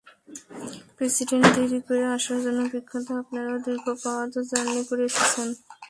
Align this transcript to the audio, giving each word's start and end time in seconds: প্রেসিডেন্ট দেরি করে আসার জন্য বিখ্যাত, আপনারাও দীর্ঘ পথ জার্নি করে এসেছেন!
প্রেসিডেন্ট 0.97 1.47
দেরি 1.55 1.79
করে 1.87 2.03
আসার 2.15 2.39
জন্য 2.45 2.59
বিখ্যাত, 2.71 3.07
আপনারাও 3.21 3.57
দীর্ঘ 3.65 3.85
পথ 4.03 4.31
জার্নি 4.49 4.81
করে 4.89 5.03
এসেছেন! 5.09 5.47